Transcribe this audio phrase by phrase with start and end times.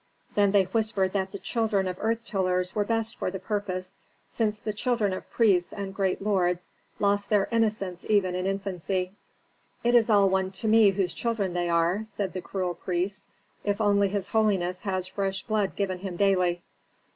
[0.33, 3.95] Then they whispered that the children of earth tillers were best for the purpose,
[4.27, 9.11] since the children of priests and great lords lost their innocence even in infancy.
[9.83, 13.27] "It is all one to me whose children they are," said the cruel priest,
[13.63, 16.63] "if only his holiness has fresh blood given him daily."